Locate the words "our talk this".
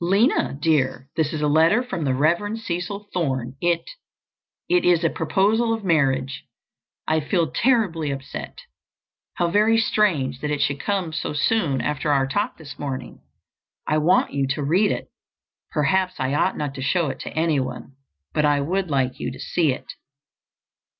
12.12-12.78